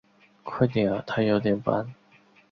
[0.43, 1.85] 快点啊他有点恼